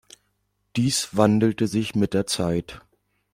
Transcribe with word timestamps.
Dies 0.77 1.15
wandelte 1.15 1.67
sich 1.67 1.93
mit 1.93 2.15
der 2.15 2.25
Zeit. 2.25 2.81